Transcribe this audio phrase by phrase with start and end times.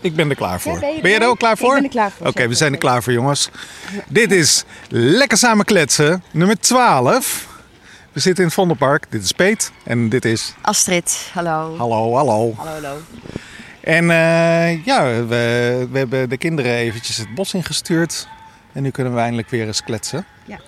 [0.00, 0.72] Ik ben er klaar voor.
[0.72, 1.74] Ja, ben je ben je er ook klaar Ik voor?
[1.74, 3.50] ben er klaar voor, Oké, we zijn er klaar voor, jongens.
[4.08, 7.48] Dit is Lekker Samen Kletsen, nummer 12.
[8.12, 9.06] We zitten in het Vondelpark.
[9.10, 10.54] Dit is Peet en dit is...
[10.60, 11.76] Astrid, hallo.
[11.76, 12.54] Hallo, hallo.
[12.56, 12.96] Hallo, hallo.
[13.80, 18.28] En eh, ja, we, we hebben de kinderen eventjes het bos ingestuurd.
[18.72, 20.26] En nu kunnen we eindelijk weer eens kletsen.
[20.44, 20.60] Ja.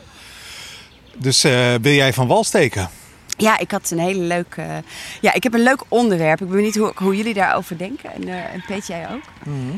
[1.17, 2.89] Dus eh, wil jij van wal steken?
[3.37, 4.83] Ja, ik had een hele leuke.
[5.21, 6.41] Ja, ik heb een leuk onderwerp.
[6.41, 8.13] Ik ben benieuwd hoe, hoe jullie daarover denken.
[8.13, 9.23] En, eh en Peet, jij ook?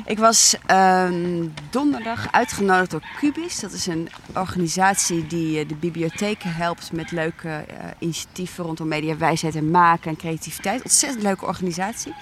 [0.07, 3.61] Ik was ehm, donderdag uitgenodigd door Cubis.
[3.61, 7.65] Dat is een organisatie die eh, de bibliotheken helpt met leuke eh,
[7.99, 10.83] initiatieven rondom media, wijsheid en maken en creativiteit.
[10.83, 12.15] Ontzettend leuke organisatie.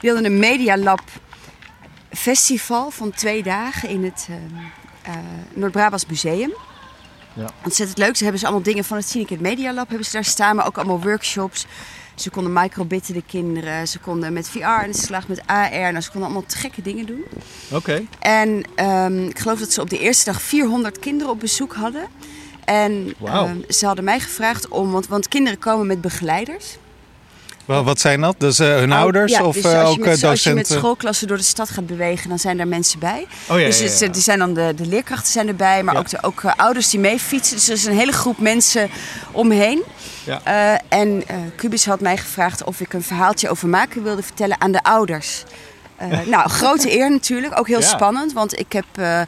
[0.00, 1.02] Die hadden een Media Lab
[2.10, 4.64] festival van twee dagen in het ehm,
[5.02, 5.14] eh,
[5.54, 6.52] Noord-Brabants Museum.
[7.38, 7.50] Ja.
[7.64, 8.16] Ontzettend leuk.
[8.16, 10.66] Ze hebben ze allemaal dingen van het Cinecit Media Lab hebben ze daar staan, maar
[10.66, 11.66] ook allemaal workshops.
[12.14, 15.70] Ze konden microbitten de kinderen, ze konden met VR aan de slag, met AR.
[15.70, 17.24] Nou, ze konden allemaal te gekke dingen doen.
[17.72, 18.02] Oké.
[18.18, 22.06] En ehm, ik geloof dat ze op de eerste dag 400 kinderen op bezoek hadden.
[22.64, 26.76] En ehm, ze hadden mij gevraagd om, want, want kinderen komen met begeleiders.
[27.68, 28.34] Wel, wat zijn dat?
[28.38, 30.42] Dus eh, hun Oh, ouders ja, of dus eh, als ook je eh, met, Als
[30.42, 30.76] je met docenten?
[30.76, 33.26] schoolklassen door de stad gaat bewegen, dan zijn daar mensen bij.
[33.48, 34.08] Oh ja, dus ja, het- ja.
[34.08, 36.00] die zijn dan de, de leerkrachten zijn erbij, maar Ja.
[36.00, 37.56] ook, de, ook ouders die mee fietsen.
[37.56, 38.90] Dus er is een hele groep mensen
[39.32, 39.82] omheen.
[40.24, 40.40] Ja.
[40.44, 44.60] Eh, en eh Cubis had mij gevraagd of ik een verhaaltje over maken wilde vertellen
[44.60, 45.42] aan de ouders.
[45.96, 47.58] Eh, nou, grote eer natuurlijk.
[47.58, 47.86] Ook heel Ja.
[47.86, 49.26] spannend, want ik heb eh, eh,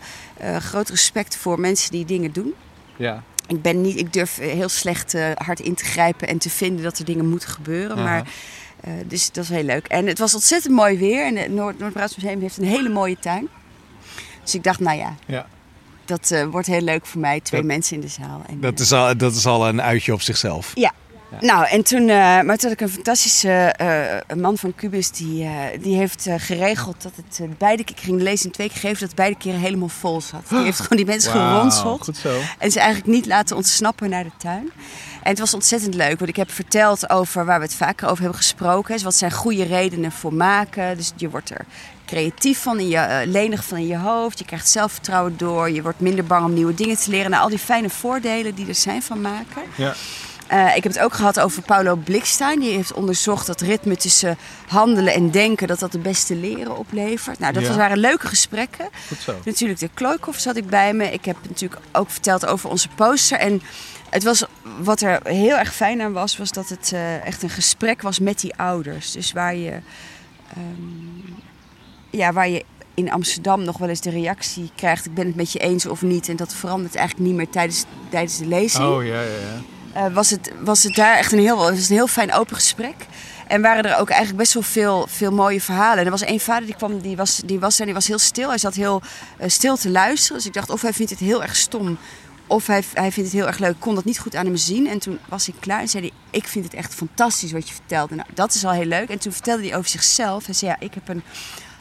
[0.58, 2.54] groot respect voor mensen die dingen doen.
[2.96, 3.22] Ja.
[3.50, 6.82] Ik, ben niet, ik durf heel slecht eh, hard in te grijpen en te vinden
[6.84, 8.02] dat er dingen moeten gebeuren.
[8.02, 8.22] Maar,
[8.80, 9.86] eh, dus dat was heel leuk.
[9.86, 11.24] En het was ontzettend mooi weer.
[11.26, 13.48] En het Noord- Noord-Brabants Museum heeft een hele mooie tuin.
[14.42, 15.46] Dus ik dacht, nou ja, Ja.
[16.04, 17.40] dat eh, wordt heel leuk voor mij.
[17.40, 18.42] Twee Dat- mensen in de zaal.
[18.48, 20.72] En, Dat, eh, is al, dat is al een uitje op zichzelf.
[20.74, 20.92] ja.
[21.40, 25.44] Nou, en toen, eh, maar toen had ik een fantastische eh, man van Cubus, die,
[25.44, 29.00] eh, die heeft geregeld dat het beide keer, ik ging lezen in twee keer gegeven,
[29.00, 30.48] dat het beide keren helemaal vol zat.
[30.48, 32.04] Die heeft gewoon die mensen Wauw, geronseld.
[32.04, 32.40] Goed zo.
[32.58, 34.70] En ze eigenlijk niet laten ontsnappen naar de tuin.
[35.22, 38.20] En het was ontzettend leuk, want ik heb verteld over waar we het vaker over
[38.22, 38.94] hebben gesproken.
[38.94, 40.96] Dus wat zijn goede redenen voor maken?
[40.96, 41.64] Dus je wordt er
[42.06, 44.38] creatief van, in je, lenig van in je hoofd.
[44.38, 45.70] Je krijgt zelfvertrouwen door.
[45.70, 47.30] Je wordt minder bang om nieuwe dingen te leren.
[47.30, 49.62] Nou, al die fijne voordelen die er zijn van maken.
[49.74, 49.94] Ja.
[50.50, 52.60] Eh, ik heb het ook gehad over Paulo Blikstein.
[52.60, 55.66] Die heeft onderzocht dat ritme tussen handelen en denken...
[55.68, 57.38] dat dat de beste leren oplevert.
[57.38, 57.76] Nou, dat Ja.
[57.76, 58.88] waren leuke gesprekken.
[59.08, 59.34] Goed zo.
[59.44, 61.12] Natuurlijk, de Kloikhoff zat ik bij me.
[61.12, 63.38] Ik heb natuurlijk ook verteld over onze poster.
[63.38, 63.62] En
[64.08, 64.44] het was,
[64.82, 68.18] wat er heel erg fijn aan was, was dat het eh, echt een gesprek was
[68.18, 69.12] met die ouders.
[69.12, 69.70] Dus waar je,
[70.50, 71.32] ehm,
[72.10, 75.52] ja, waar je in Amsterdam nog wel eens de reactie krijgt: ik ben het met
[75.52, 76.28] je eens of niet.
[76.28, 78.84] En dat verandert eigenlijk niet meer tijdens, tijdens de lezing.
[78.88, 79.60] Oh ja, ja, ja.
[79.92, 82.54] Eh, was, het, was het daar echt een heel, het was een heel fijn open
[82.56, 82.94] gesprek.
[83.46, 85.98] En waren er ook eigenlijk best wel veel, veel mooie verhalen.
[85.98, 88.18] En er was één vader die kwam, die was, die was en die was heel
[88.18, 88.48] stil.
[88.48, 89.02] Hij zat heel
[89.36, 90.36] eh, stil te luisteren.
[90.36, 91.98] Dus ik dacht, of hij vindt het heel erg stom,
[92.46, 93.70] of hij, hij vindt het heel erg leuk.
[93.70, 94.88] Ik kon dat niet goed aan hem zien.
[94.88, 97.74] En toen was ik klaar en zei hij, ik vind het echt fantastisch wat je
[97.74, 98.14] vertelde.
[98.14, 99.08] Nou, dat is al heel leuk.
[99.08, 100.44] En toen vertelde hij over zichzelf.
[100.46, 101.22] Hij zei, ja, ik heb een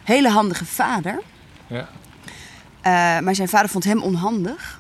[0.03, 1.22] hele handige vader.
[1.68, 1.90] ja.
[2.81, 4.78] Eh, maar zijn vader vond hem onhandig.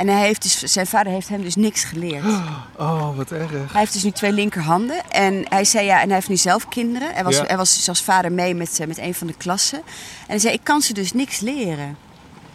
[0.00, 2.24] En hij heeft dus, zijn vader heeft hem dus niks geleerd.
[2.78, 3.50] Oh, wat erg.
[3.50, 5.10] Hij heeft dus nu twee linkerhanden.
[5.10, 7.12] En hij zei ja, en hij heeft nu zelf kinderen.
[7.14, 7.44] Hij was, Ja.
[7.46, 9.78] hij was dus als vader mee met, eh, met een van de klassen.
[9.78, 9.84] En
[10.26, 11.96] hij zei, ik kan ze dus niks leren.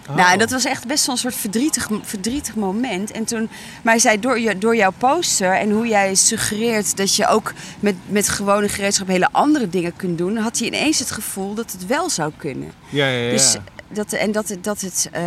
[0.10, 0.16] Oh.
[0.16, 3.12] Nou, en dat was echt best wel een soort verdrietig, verdrietig moment.
[3.12, 3.50] En toen,
[3.82, 7.54] maar hij zei, door, je, door jouw poster en hoe jij suggereert dat je ook
[7.80, 11.72] met, met gewone gereedschap hele andere dingen kunt doen, had hij ineens het gevoel dat
[11.72, 12.72] het wel zou kunnen.
[12.90, 13.30] Ja, ja, ja.
[13.32, 13.56] Dus
[13.90, 15.22] dat, en dat, het- dat het eh,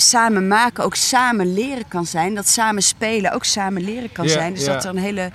[0.00, 2.34] samen maken ook samen leren kan zijn.
[2.34, 4.54] Dat samen spelen ook samen leren kan Ja, zijn.
[4.54, 4.72] Dus ja.
[4.72, 5.30] dat er een hele.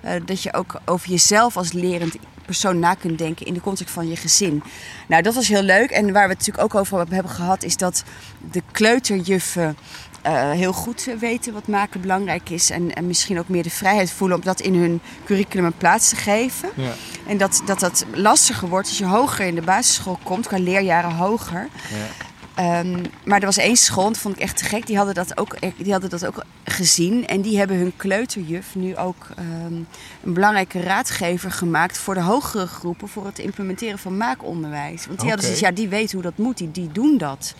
[0.00, 3.92] eh, dat je ook over jezelf als lerend persoon na kunt denken in de context
[3.94, 4.62] van je gezin.
[5.08, 5.90] Nou, dat was heel leuk.
[5.90, 8.04] En waar we het natuurlijk ook over hebben gehad, is dat
[8.50, 9.76] de kleuterjuffen.
[10.22, 12.70] eh, heel goed weten wat maken belangrijk is.
[12.70, 16.08] En, en misschien ook meer de vrijheid voelen om dat in hun curriculum een plaats
[16.08, 16.68] te geven.
[16.74, 16.92] ja.
[17.26, 21.14] En dat, dat dat lastiger wordt als je hoger in de basisschool komt, qua leerjaren
[21.14, 21.68] hoger.
[21.90, 22.25] Ja.
[22.56, 25.38] Ehm, maar er was één school, dat vond ik echt te gek, die hadden dat
[25.38, 27.26] ook, die hadden dat ook gezien.
[27.26, 29.74] En die hebben hun kleuterjuf nu ook ehm,
[30.22, 35.06] een belangrijke raadgever gemaakt voor de hogere groepen voor het implementeren van maakonderwijs.
[35.06, 35.56] Want die hadden Oké.
[35.56, 37.54] zoiets, ja, die weten hoe dat moet, die, die doen dat.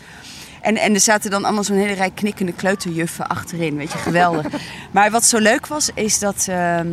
[0.61, 4.47] En, en er zaten dan allemaal zo'n hele rij knikkende kleuterjuffen achterin, weet je, geweldig.
[4.91, 6.89] maar wat zo leuk was, is dat, ehm,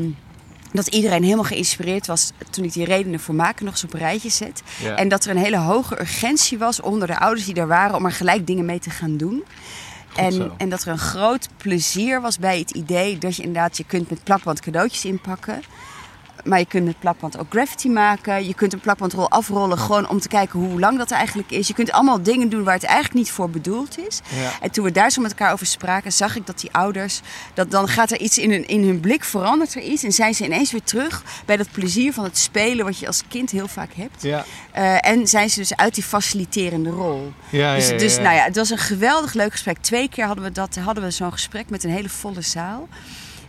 [0.74, 4.00] dat iedereen helemaal geïnspireerd was toen ik die redenen voor maken nog eens op een
[4.00, 4.62] rijtje zet.
[4.82, 4.96] Ja.
[4.96, 8.06] En dat er een hele hoge urgentie was onder de ouders die er waren om
[8.06, 9.44] er gelijk dingen mee te gaan doen.
[10.16, 13.84] En, en dat er een groot plezier was bij het idee dat je inderdaad, je
[13.84, 15.62] kunt met plakband cadeautjes inpakken.
[16.44, 18.48] Maar je kunt met plakband ook graffiti maken.
[18.48, 21.68] Je kunt een plakbandrol afrollen gewoon om te kijken hoe lang dat eigenlijk is.
[21.68, 24.22] Je kunt allemaal dingen doen waar het eigenlijk niet voor bedoeld is.
[24.36, 24.52] Ja.
[24.62, 27.22] En toen we daar zo met elkaar over spraken, zag ik dat die ouders,
[27.54, 30.04] dat dan gaat er iets in hun, in hun blik, verandert er iets.
[30.04, 33.24] En zijn ze ineens weer terug bij dat plezier van het spelen wat je als
[33.28, 34.22] kind heel vaak hebt.
[34.22, 34.46] Ja.
[34.72, 37.34] Eh, en zijn ze dus uit die faciliterende rol.
[37.50, 39.78] Ja, Dus, dus nou ja, het was een geweldig leuk gesprek.
[39.78, 42.88] Twee keer hadden we, dat, hadden we zo'n gesprek met een hele volle zaal.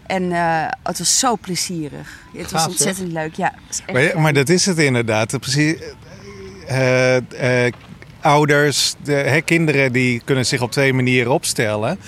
[0.06, 2.18] En eh, het was zo plezierig.
[2.36, 3.34] Het was Gaaf, ontzettend leuk.
[3.34, 3.54] Ja,
[4.16, 5.38] Maar, dat is het inderdaad.
[5.40, 5.74] Precies.
[6.66, 7.16] eh,
[7.66, 7.72] eh,
[8.20, 11.98] ouders, de, hè, kinderen die kunnen zich op twee manieren opstellen.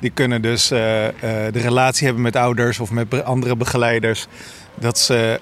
[0.00, 4.26] Die kunnen dus de relatie hebben met ouders of met andere begeleiders.
[4.74, 5.40] Dat ze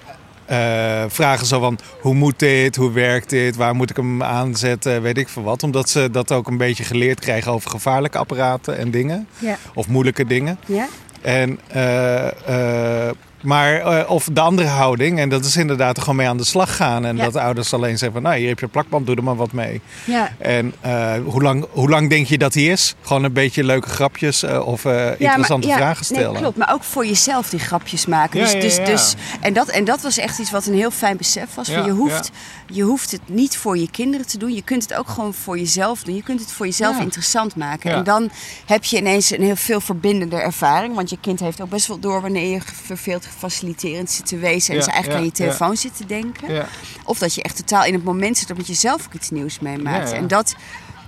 [1.07, 5.17] vragen zo van hoe moet dit, hoe werkt dit, waar moet ik hem aanzetten, weet
[5.17, 5.63] ik veel wat.
[5.63, 9.27] Omdat ze dat ook een beetje geleerd krijgen over gevaarlijke apparaten en dingen.
[9.39, 9.57] Ja.
[9.73, 10.59] Of moeilijke dingen.
[10.65, 10.87] Ja?
[11.25, 13.11] En, eh, eh,
[13.45, 16.43] maar, eh, of de andere houding, en dat is inderdaad er gewoon mee aan de
[16.43, 17.05] slag gaan.
[17.05, 17.23] En Ja.
[17.23, 19.51] dat de ouders alleen zeggen van, nou hier heb je plakband, doe er maar wat
[19.51, 19.81] mee.
[20.05, 20.31] Ja.
[20.37, 22.95] En eh, hoe, lang, hoe lang denk je dat die is?
[23.01, 24.85] Gewoon een beetje leuke grapjes eh, of
[25.17, 26.31] interessante maar- vragen stellen.
[26.31, 26.57] Nee, klopt.
[26.57, 28.39] Maar ook voor jezelf die grapjes maken.
[28.39, 28.75] Dus, dus.
[28.85, 31.69] Dus, en, dat, en dat was echt iets wat een heel fijn besef was.
[31.69, 32.31] Van je, hoeft,
[32.67, 34.53] je hoeft het niet voor je kinderen te doen.
[34.53, 36.15] Je kunt het ook gewoon voor jezelf doen.
[36.15, 37.91] Je kunt het voor jezelf interessant maken.
[37.91, 38.29] En dan
[38.65, 40.95] heb je ineens een heel veel verbindender ervaring.
[40.95, 44.73] Want je kind heeft ook best wel door wanneer je verveeld gefaciliterend zit te wezen.
[44.73, 46.65] En Ja, ze eigenlijk aan je telefoon zit te denken.
[47.03, 49.59] Of dat je echt totaal in het moment zit omdat je zelf ook iets nieuws
[49.59, 50.11] meemaakt.
[50.11, 50.55] En dat,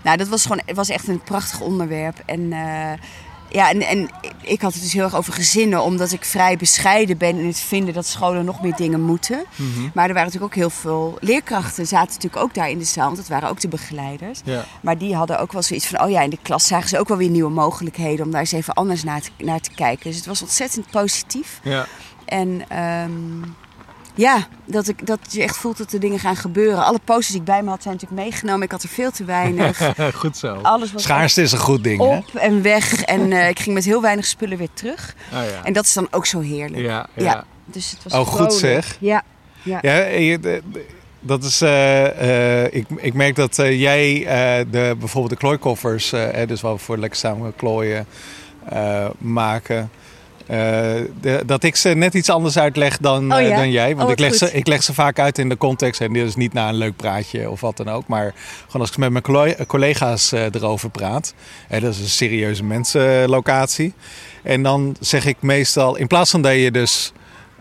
[0.04, 2.24] nou, dat was gewoon, was echt een prachtig onderwerp.
[2.26, 2.92] En eh,
[3.50, 4.10] ja, en, en
[4.42, 7.60] ik had het dus heel erg over gezinnen, omdat ik vrij bescheiden ben in het
[7.60, 9.46] vinden dat scholen nog meer dingen moeten.
[9.56, 9.82] Mhm.
[9.94, 13.06] Maar er waren natuurlijk ook heel veel leerkrachten, zaten natuurlijk ook daar in de zaal,
[13.06, 14.42] want dat waren ook de begeleiders.
[14.44, 14.66] Ja.
[14.82, 17.08] Maar die hadden ook wel zoiets van, oh ja, in de klas zagen ze ook
[17.08, 20.08] wel weer nieuwe mogelijkheden om daar eens even anders naar te, naar te kijken.
[20.08, 21.60] Dus het was ontzettend positief.
[21.64, 21.86] Ja.
[22.26, 23.42] En ehm,
[24.18, 26.84] ja, dat, ik, dat je echt voelt dat er dingen gaan gebeuren.
[26.86, 28.62] Alle posters die ik bij me had zijn natuurlijk meegenomen.
[28.62, 29.92] Ik had er veel te weinig.
[30.16, 30.56] Goed zo.
[30.62, 32.06] Alles was Schaarste is een goed ding, hè?
[32.18, 33.04] op en weg.
[33.04, 35.16] En eh, ik ging met heel weinig spullen weer terug.
[35.34, 35.64] Oh, ja.
[35.64, 36.82] En dat is dan ook zo heerlijk.
[36.86, 37.44] Ja, ja.
[37.66, 38.98] Dus het was Oh, goed zeg.
[39.00, 39.24] Ja,
[39.64, 39.80] ja.
[39.82, 40.86] Ja, je- de- de-
[41.20, 41.62] dat is.
[41.62, 46.62] eh, eh, ik, ik merk dat jij eh, de, bijvoorbeeld de klooikoffers, eh, hè, dus
[46.62, 48.06] waar we voor lekker samen klooien
[48.70, 49.90] eh, maken.
[50.48, 50.58] Eh,
[51.22, 53.56] de- dat ik ze net iets anders uitleg dan, Oh eh, ja?
[53.56, 53.96] dan jij.
[53.96, 56.02] Want Oh, ik, leg ze, ik leg ze vaak uit in de context.
[56.02, 58.08] En dit is niet na een leuk praatje of wat dan ook.
[58.08, 58.34] Maar
[58.66, 61.34] gewoon als ik met mijn collo- collega's eh, erover praat.
[61.70, 63.94] Dat is een serieuze mensenlocatie.
[64.44, 67.12] En dan zeg ik meestal, in plaats van dat je dus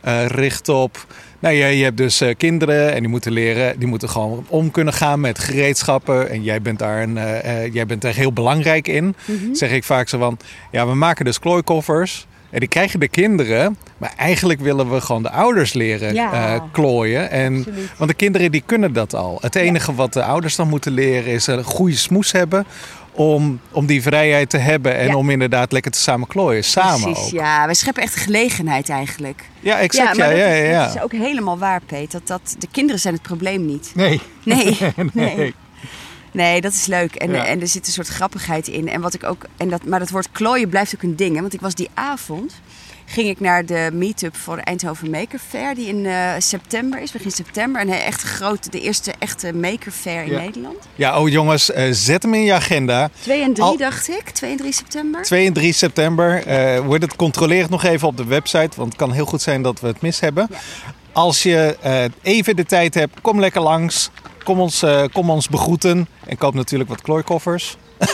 [0.01, 1.07] eh, richt op.
[1.39, 4.71] Nou, je, je hebt dus eh, kinderen en die moeten leren, die moeten gewoon om
[4.71, 6.31] kunnen gaan met gereedschappen.
[6.31, 9.15] En jij bent daar, een, eh, eh, jij bent daar heel belangrijk in.
[9.25, 9.55] Mhm.
[9.55, 10.39] Zeg ik vaak zo van,
[10.71, 12.27] ja, we maken dus klooikoffers.
[12.57, 16.55] En die krijgen de kinderen, maar eigenlijk willen we gewoon de ouders leren Ja.
[16.55, 17.31] eh, klooien.
[17.31, 17.91] En, Absoluut.
[17.97, 19.39] want de kinderen die kunnen dat al.
[19.41, 22.67] Het enige wat de ouders dan moeten leren is een goede smoes hebben
[23.13, 25.17] om, om die vrijheid te hebben en Ja.
[25.17, 26.65] om inderdaad lekker te samen klooien.
[26.65, 27.31] Samen Precies, ook.
[27.41, 27.65] ja.
[27.65, 29.45] Wij scheppen echt gelegenheid eigenlijk.
[29.61, 30.17] Ja, exact.
[30.17, 32.11] Ja, ja, dat, ja, dat is ook helemaal waar, Peet.
[32.13, 33.91] Dat, dat, de kinderen zijn het probleem niet.
[33.95, 34.21] Nee.
[34.45, 34.77] Nee,
[35.13, 35.35] nee.
[35.37, 35.55] nee.
[36.37, 37.15] Nee, dat is leuk.
[37.15, 37.47] En, Ja.
[37.47, 38.89] en er zit een soort grappigheid in.
[38.89, 41.35] En wat ik ook, en dat, maar dat woord klooien blijft ook een ding.
[41.35, 41.41] Hè?
[41.41, 42.53] Want ik was die avond,
[43.07, 45.75] ging ik naar de meetup voor de Eindhoven Maker Fair.
[45.75, 47.81] Die in eh, september is, begin september.
[47.83, 50.39] Een echt grote, de eerste echte Maker Fair in Ja.
[50.41, 50.77] Nederland.
[50.95, 53.11] Ja, oh jongens, eh, zet hem in je agenda.
[53.23, 55.23] 2 en 3 Al- dacht ik, 2 en 3 september.
[55.23, 56.47] 2 en 3 september.
[56.47, 59.43] eh wordt het, controleer het nog even op de website, want het kan heel goed
[59.43, 60.47] zijn dat we het mis hebben.
[60.51, 60.57] Ja.
[61.17, 64.11] Als je eh, even de tijd hebt, kom lekker langs.
[64.45, 66.09] Kom ons, eh, kom ons begroeten.
[66.27, 67.77] En koop natuurlijk wat klooikoffers.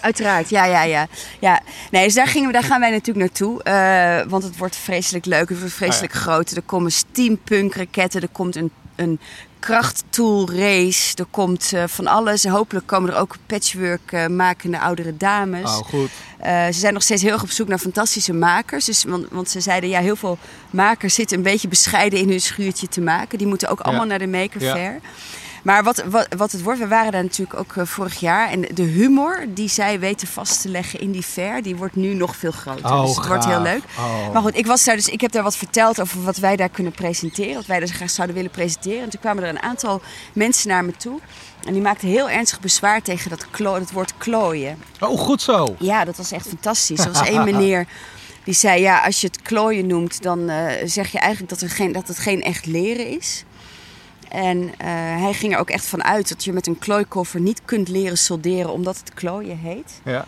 [0.00, 1.06] Uiteraard, ja, ja, ja.
[1.40, 1.60] ja.
[1.90, 3.62] Nee, dus daar, gingen we, daar gaan wij natuurlijk naartoe.
[3.62, 6.50] eh, want het wordt vreselijk leuk, het wordt vreselijk groot.
[6.50, 9.20] Er komen steampunk raketten, er komt een, een
[9.66, 11.16] krachttool race.
[11.16, 12.44] Er komt eh, van alles.
[12.44, 15.70] Hopelijk komen er ook patchwork eh, makende oudere dames.
[15.70, 16.10] goed.
[16.38, 18.84] Eh, ze zijn nog steeds heel erg op zoek naar fantastische makers.
[18.84, 20.38] Dus, want, want ze zeiden, ja, heel veel
[20.70, 23.38] makers zitten een beetje bescheiden in hun schuurtje te maken.
[23.38, 24.98] Die moeten ook allemaal naar de Maker Ja.
[25.66, 28.50] Maar wat, wat, wat het wordt, we waren daar natuurlijk ook eh, vorig jaar.
[28.50, 32.14] En de humor die zij weten vast te leggen in die fair, die wordt nu
[32.14, 32.84] nog veel groter.
[32.84, 33.82] Oh, dus het wordt heel leuk.
[33.98, 34.32] Oh.
[34.32, 36.68] Maar goed, ik was daar dus, ik heb daar wat verteld over wat wij daar
[36.68, 37.54] kunnen presenteren.
[37.54, 39.02] Wat wij dus graag zouden willen presenteren.
[39.02, 40.00] En toen kwamen er een aantal
[40.32, 41.20] mensen naar me toe.
[41.64, 44.78] En die maakten heel ernstig bezwaar tegen dat, klo het woord klooien.
[45.00, 45.76] Oh, goed zo.
[45.78, 47.04] Ja, dat was echt fantastisch.
[47.04, 47.86] Er was één meneer
[48.44, 51.70] die zei: Ja, als je het klooien noemt, dan eh, zeg je eigenlijk dat, er
[51.70, 53.44] geen, dat het geen echt leren is.
[54.36, 54.86] En eh,
[55.22, 58.18] hij ging er ook echt van uit dat je met een klooikoffer niet kunt leren
[58.18, 60.00] solderen omdat het klooien heet.
[60.04, 60.26] Ja.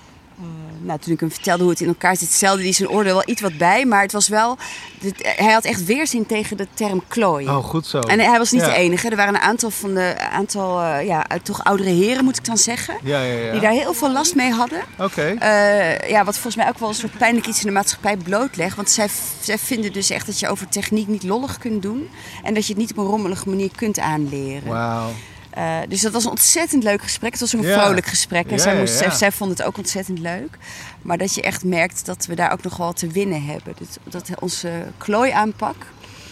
[0.80, 3.23] Nou, toen ik hem vertelde hoe het in elkaar zit, stelde hij zijn oordeel wel
[3.26, 3.85] iets wat bij.
[3.85, 4.57] Maar het was wel.
[5.00, 7.49] dit- hij had echt weerzin tegen de term klooi.
[7.49, 7.99] Oh, goed zo.
[8.00, 8.66] En hij was niet Ja.
[8.68, 9.09] de enige.
[9.09, 12.45] Er waren een aantal van de aantal, eh, ja, eh, toch oudere heren, moet ik
[12.45, 12.97] dan zeggen.
[13.02, 13.52] Ja, ja, ja.
[13.52, 14.80] Die daar heel veel last mee hadden.
[14.99, 15.23] Oké.
[15.38, 18.76] Eh, ja, wat volgens mij ook wel een soort pijnlijk iets in de maatschappij blootlegt.
[18.76, 19.09] Want zij,
[19.40, 22.09] zij vinden dus echt dat je over techniek niet lollig kunt doen.
[22.42, 24.68] En dat je het niet op een rommelige manier kunt aanleren.
[24.68, 25.11] Wauw.
[25.50, 27.31] Eh, dus dat was een ontzettend leuk gesprek.
[27.33, 27.81] Het was een Ja.
[27.83, 28.45] vrolijk gesprek.
[28.47, 28.99] En Ja, zij, moest, ja.
[29.09, 30.59] zij, zij vond het ook ontzettend leuk.
[31.02, 33.75] Maar dat je echt merkt dat we daar ook nog wel te winnen hebben.
[33.78, 35.76] Dat, dat onze klooi-aanpak,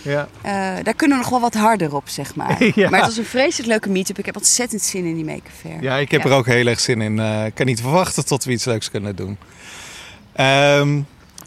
[0.03, 0.29] Ja.
[0.43, 2.65] eh, daar kunnen we nog wel wat harder op, zeg maar.
[2.75, 2.91] Ja.
[2.91, 4.19] Maar het was een vreselijk leuke meet-up.
[4.19, 5.83] Ik heb ontzettend zin in die make fair.
[5.83, 7.19] ja, ik heb er ook heel erg zin in.
[7.21, 9.39] Eh, Ik kan niet verwachten tot we iets leuks kunnen doen.
[10.33, 10.97] Ehm,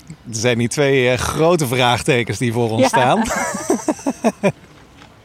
[0.09, 2.87] er zijn hier twee eh, grote vraagtekens die voor ons Ja.
[2.87, 3.23] staan.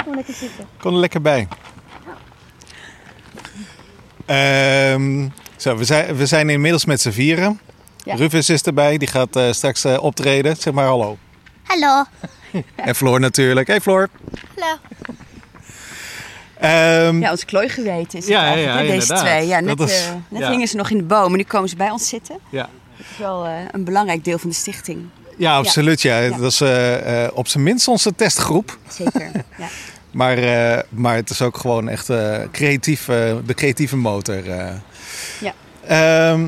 [0.05, 0.67] Kom lekker zitten.
[0.81, 1.49] Kom er lekker bij.
[4.27, 7.61] Ehm, zo, we zijn, we zijn inmiddels met z'n vieren.
[8.05, 8.15] Ja.
[8.15, 10.57] Rufus is erbij, die gaat eh, straks eh, optreden.
[10.57, 11.19] Zeg maar hallo.
[11.63, 12.05] Hallo.
[12.77, 13.67] En Floor natuurlijk.
[13.67, 14.09] Hey Floor.
[14.59, 14.77] Hallo.
[16.59, 19.27] Ehm, Ja, ons klooi geweten is het Ja, ja, eigenlijk, ja, hè, deze inderdaad.
[19.35, 19.47] twee.
[19.47, 20.51] Ja, net Dat is- eh, net ja.
[20.51, 21.31] hingen ze nog in de boom.
[21.31, 22.39] En nu komen ze bij ons zitten.
[22.51, 22.69] ja.
[22.97, 25.05] Dat is wel eh, een belangrijk deel van de stichting.
[25.39, 26.03] Ja, absoluut.
[26.03, 26.19] Ja.
[26.19, 26.37] Ja.
[26.37, 28.79] Dat is eh, eh, op zijn minst onze testgroep.
[28.89, 29.31] Zeker.
[29.59, 29.67] ja.
[30.15, 34.45] Maar, eh, maar het is ook gewoon echt eh, creatief, eh, de creatieve motor.
[34.45, 35.55] Ja.
[35.87, 36.47] Ehm,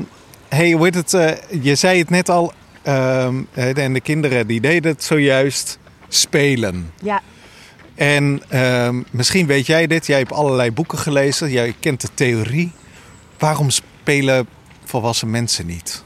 [0.49, 1.39] hey, hoe heet het?
[1.61, 2.53] je zei het net al.
[2.83, 6.91] ehm, eh, en de kinderen die deden het zojuist spelen.
[7.01, 7.21] ja.
[7.95, 10.07] En ehm, misschien weet jij dit.
[10.07, 11.51] Jij hebt allerlei boeken gelezen.
[11.51, 12.71] Jij kent de theorie.
[13.39, 14.47] Waarom spelen
[14.85, 16.03] volwassen mensen niet?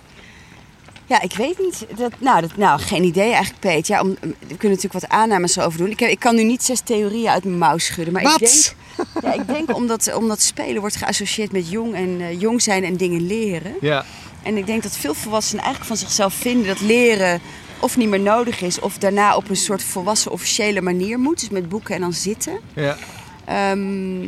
[1.12, 1.86] Ja, ik weet niet.
[1.96, 3.88] Dat, nou, dat, nou, geen idee eigenlijk, Peet.
[3.88, 5.90] Ja, om, we kunnen natuurlijk wat aannames over doen.
[5.90, 8.14] Ik, heb, ik kan nu niet zes theorieën uit mijn mouw schudden.
[8.14, 8.42] Maar Wat?
[8.42, 8.76] ik denk,
[9.24, 12.98] ja, ik denk omdat, omdat spelen wordt geassocieerd met jong, en, eh, jong zijn en
[12.98, 13.76] dingen leren.
[13.82, 14.06] Ja.
[14.44, 17.42] En ik denk dat veel volwassenen eigenlijk van zichzelf vinden dat leren
[17.80, 18.80] of niet meer nodig is...
[18.80, 21.40] of daarna op een soort volwassen officiële manier moet.
[21.40, 22.60] Dus met boeken en dan zitten.
[22.74, 22.98] Ja.
[23.46, 24.24] Ehm,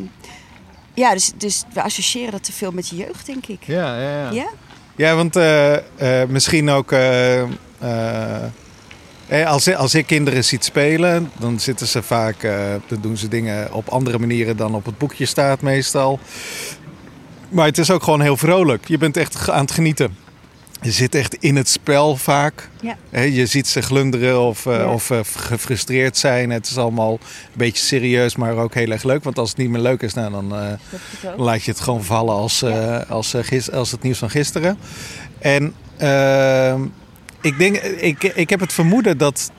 [0.94, 3.64] ja, dus, dus we associëren dat te veel met je jeugd, denk ik.
[3.66, 4.32] Ja, ja, ja.
[4.32, 4.48] Ja?
[4.96, 6.92] Ja, want eh, eh, misschien ook.
[6.92, 7.44] eh,
[9.46, 12.42] als, als ik kinderen ziet spelen, dan zitten ze vaak.
[12.88, 16.20] dan doen ze dingen op andere manieren dan op het boekje staat, meestal.
[17.50, 18.88] Maar het is ook gewoon heel vrolijk.
[18.88, 20.18] Je bent echt aan het genieten.
[20.84, 22.70] Je zit echt in het spel vaak.
[22.82, 23.20] Ja.
[23.22, 24.94] Je ziet ze glunderen of, eh, Ja.
[24.94, 26.50] of eh, gefrustreerd zijn.
[26.50, 27.20] Het is allemaal een
[27.54, 29.24] beetje serieus, maar ook heel erg leuk.
[29.24, 30.68] Want als het niet meer leuk is, nou, dan, eh,
[31.38, 32.64] laat je het gewoon vallen als,
[33.10, 33.36] als,
[33.72, 34.78] als het nieuws van gisteren.
[35.40, 36.82] En ehm,
[37.42, 39.52] ik, denk, ik, ik heb het vermoeden dat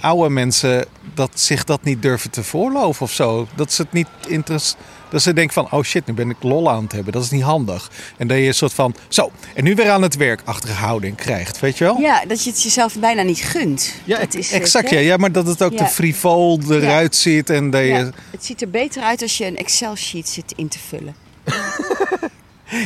[0.00, 0.84] oude mensen
[1.14, 3.48] dat zich dat niet durven te voorloven of zo.
[3.54, 4.82] Dat ze het niet interessant.
[5.10, 7.12] Dat ze denken van, oh shit, nu ben ik lol aan het hebben.
[7.12, 7.90] Dat is niet handig.
[8.16, 11.16] En dat je een soort van, zo, en nu weer aan het werk achtige houding
[11.16, 11.98] krijgt, weet je wel?
[11.98, 13.94] Ja, dat je het jezelf bijna niet gunt.
[14.04, 14.90] Ja, dat is exact.
[14.90, 14.98] ja.
[14.98, 15.78] ja, maar dat het ook Ja.
[15.78, 17.50] te frivol eruit ziet.
[17.50, 20.78] En dat je, het ziet er beter uit als je een Excel-sheet zit in te
[20.88, 21.14] vullen.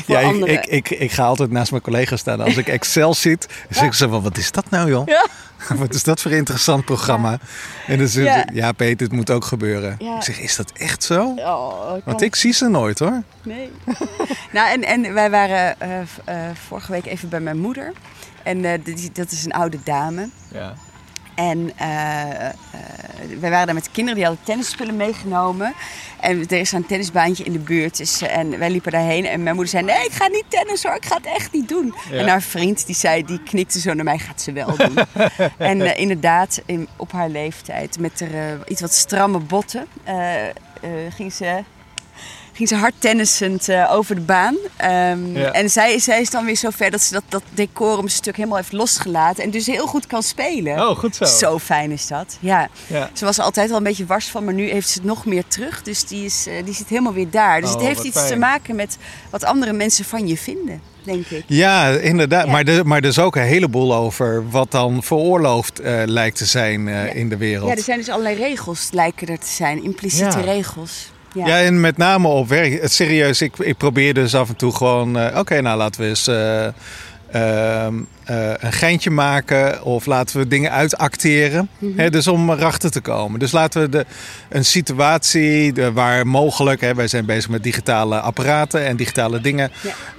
[0.06, 2.40] Ja, ik, ik, ik, ik ga altijd naast mijn collega's staan.
[2.40, 5.06] Als ik Excel zit, dan zeg ik zo van, wat is dat nou joh?
[5.06, 5.26] Ja.
[5.78, 7.38] Wat is dat voor een interessant programma?
[7.86, 8.36] En dan Ja.
[8.36, 8.44] ja.
[8.52, 9.96] ja Peter, het moet ook gebeuren.
[9.98, 10.16] Ja.
[10.16, 11.34] Ik zeg, is dat echt zo?
[11.36, 13.22] Oh, Want ik zie ze nooit hoor.
[13.42, 13.70] Nee.
[14.52, 17.92] nou, en, en wij waren eh, eh, vorige week even bij mijn moeder.
[18.42, 20.28] En eh, die, dat is een oude dame.
[20.52, 20.74] Ja.
[21.34, 22.54] En eh, eh,
[23.40, 25.74] wij waren daar met de kinderen, die hadden tennisspullen meegenomen.
[26.20, 27.96] En er is een tennisbaantje in de buurt.
[27.96, 29.26] Dus, eh, en wij liepen daarheen.
[29.26, 31.68] En mijn moeder zei, nee, ik ga niet tennis hoor, ik ga het echt niet
[31.68, 31.94] doen.
[32.10, 32.16] Ja.
[32.16, 34.98] En haar vriend, die zei, die knikte zo naar mij, gaat ze wel doen.
[35.58, 39.86] en inderdaad, in, op haar leeftijd, met haar iets wat stramme botten,
[41.10, 41.62] ging ze...
[42.54, 44.56] Ging ze hard tennissend eh, over de baan.
[44.76, 45.50] Ehm, Ja.
[45.52, 49.44] En zij, zij is dan weer zover dat ze dat, dat decorumstuk helemaal heeft losgelaten.
[49.44, 50.88] En dus heel goed kan spelen.
[50.88, 51.24] Oh, goed zo.
[51.24, 52.36] Zo fijn is dat.
[52.40, 52.68] Ja.
[52.86, 53.10] Ja.
[53.12, 55.24] Ze was er altijd al een beetje wars van, maar nu heeft ze het nog
[55.26, 55.82] meer terug.
[55.82, 57.60] Dus die, is, eh, die zit helemaal weer daar.
[57.60, 58.28] Dus Oh, het heeft wat iets fijn.
[58.32, 58.96] te maken met
[59.30, 61.44] wat andere mensen van je vinden, denk ik.
[61.46, 62.44] Ja, inderdaad.
[62.46, 62.50] Ja.
[62.52, 66.44] Maar, er, maar er is ook een heleboel over wat dan veroorloofd eh, lijkt te
[66.46, 67.12] zijn eh, Ja.
[67.12, 67.68] in de wereld.
[67.70, 69.82] Ja, er zijn dus allerlei regels, lijken er te zijn.
[69.84, 70.44] Impliciete Ja.
[70.44, 71.10] regels.
[71.34, 71.46] Ja.
[71.46, 72.80] Ja, en met name op werk.
[72.82, 75.18] Het serieus, ik, ik probeer dus af en toe gewoon...
[75.18, 76.66] eh, Oké, nou laten we eens eh,
[77.32, 79.82] ehm, eh, een geintje maken.
[79.84, 81.68] Of laten we dingen uitacteren.
[81.78, 81.98] Mhm.
[81.98, 83.38] Hè, dus om erachter te komen.
[83.40, 84.06] Dus laten we de,
[84.48, 86.80] een situatie de- waar mogelijk...
[86.80, 89.70] Hè, wij zijn bezig met digitale apparaten en digitale dingen.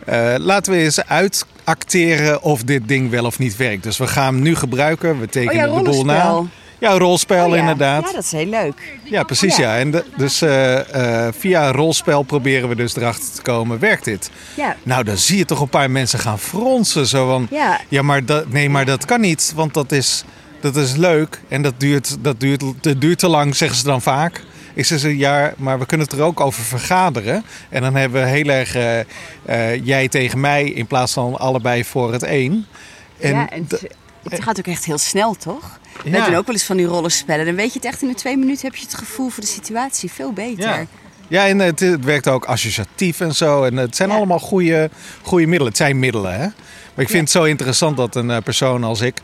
[0.05, 0.39] Ja.
[0.39, 3.83] Laten we eens uitacteren of dit ding wel of niet werkt.
[3.83, 5.19] Dus we gaan hem nu gebruiken.
[5.19, 6.41] We Oh tekenen ja, de boel na.
[6.83, 7.57] Ja, rolspel Oh ja.
[7.59, 8.05] inderdaad.
[8.07, 8.97] Ja, dat is heel leuk.
[9.03, 9.73] Ja, precies Ja.
[9.73, 9.79] ja.
[9.79, 14.29] En de- dus eh, eh, via rolspel proberen we dus erachter te komen, werkt dit?
[14.53, 14.75] Ja.
[14.83, 17.07] Nou, dan zie je toch een paar mensen gaan fronsen.
[17.07, 17.79] Zo van, Ja.
[17.87, 20.23] ja, maar dat, nee, maar dat kan niet, want dat is,
[20.61, 21.41] dat is leuk.
[21.47, 24.43] En dat duurt, dat, duurt, dat duurt te lang, zeggen ze dan vaak.
[24.73, 27.43] Ik zeg ze, ja, maar we kunnen het er ook over vergaderen.
[27.69, 32.11] En dan hebben we heel erg eh, jij tegen mij in plaats van allebei voor
[32.13, 32.65] het één.
[33.19, 33.67] ja, en
[34.29, 35.79] het, gaat ook echt heel snel, toch?
[36.03, 36.25] We Ja.
[36.25, 37.45] doen ook wel eens van die rollenspellen.
[37.45, 39.49] Dan weet je het echt in de twee minuten heb je het gevoel voor de
[39.49, 40.69] situatie veel beter.
[40.69, 40.85] Ja.
[41.27, 43.63] Ja, en het, het werkt ook associatief en zo.
[43.63, 44.15] En het zijn Ja.
[44.15, 44.89] allemaal goede,
[45.21, 45.67] goede middelen.
[45.67, 46.45] Het zijn middelen, hè?
[46.93, 49.17] Maar ik vind het zo interessant dat een eh, persoon als ik...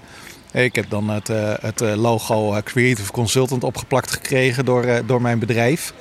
[0.51, 4.99] Ik heb dan het, eh, het eh, logo eh, Creative Consultant opgeplakt gekregen door, eh,
[5.05, 5.93] door mijn bedrijf.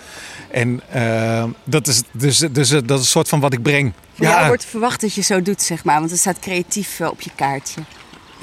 [0.51, 3.93] En eh, dat, is, dus, dus, eh, dat is een soort van wat ik breng.
[4.15, 5.99] Van jou wordt verwacht dat je zo doet, zeg maar.
[5.99, 7.81] Want er staat creatief eh, op je kaartje.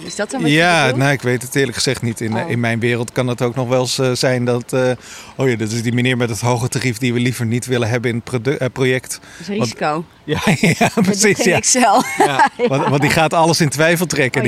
[0.03, 2.21] Is dat dan wat je Ja, nou, ik weet het eerlijk gezegd niet.
[2.21, 2.49] In, Oh.
[2.49, 4.73] in mijn wereld kan het ook nog wel eens eh, zijn dat...
[4.73, 4.91] eh,
[5.35, 7.89] oh ja, dat is die meneer met het hoge tarief die we liever niet willen
[7.89, 9.19] hebben in het eh, project.
[9.21, 10.05] Dat is een risico.
[10.34, 11.44] Ja, ja precies.
[11.44, 11.55] Ja.
[11.55, 12.03] Excel.
[12.17, 14.41] Ja, want, want die gaat alles in twijfel trekken.
[14.41, 14.48] Oh,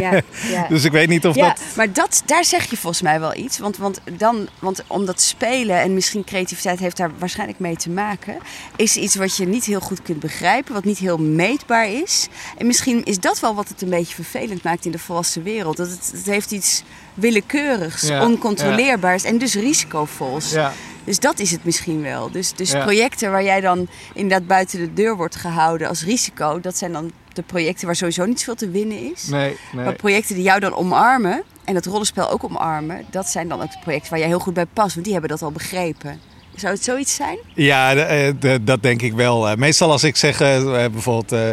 [0.00, 0.22] ja.
[0.68, 1.60] Dus ik weet niet of ja, dat...
[1.76, 3.58] maar dat, daar zeg je volgens mij wel iets.
[3.58, 8.38] Want, want, dan, want omdat spelen en misschien creativiteit heeft daar waarschijnlijk mee te maken,
[8.76, 12.28] is iets wat je niet heel goed kunt begrijpen, wat niet heel meetbaar is.
[12.58, 15.76] En misschien is dat wel wat het een beetje vervelend maakt in de volwassen wereld.
[15.76, 16.82] Dat het, het heeft iets
[17.14, 20.54] willekeurigs, oncontroleerbaars en dus risicovols.
[21.04, 22.30] Dus dat is het misschien wel.
[22.30, 22.82] Dus, dus Ja.
[22.82, 27.12] projecten waar jij dan inderdaad buiten de deur wordt gehouden als risico, dat zijn dan
[27.32, 29.26] de projecten waar sowieso niet veel te winnen is.
[29.26, 29.84] nee, nee.
[29.84, 33.70] Maar projecten die jou dan omarmen en het rollenspel ook omarmen, dat zijn dan ook
[33.70, 36.20] de projecten waar jij heel goed bij past, want die hebben dat al begrepen.
[36.54, 37.38] Zou het zoiets zijn?
[37.54, 39.48] Ja, de- eh, de- dat denk ik wel.
[39.48, 41.50] Eh, Meestal als ik zeg, eh, bijvoorbeeld eh,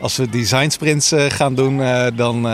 [0.00, 2.48] als we design sprints eh, gaan doen, eh, dan,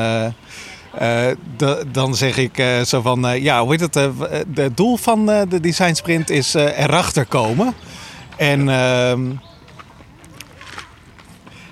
[1.92, 3.96] dan zeg ik eh, zo van, eh, ja, hoe heet het?
[3.96, 4.11] eh, eh,
[4.54, 7.75] Het doel van eh, de design sprint is eh, erachter komen.
[8.37, 8.68] En...
[8.68, 9.20] ehm,